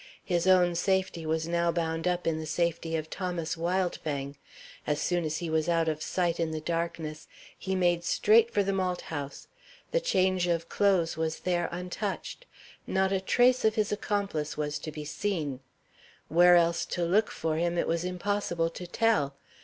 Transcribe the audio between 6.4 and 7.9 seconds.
the darkness, he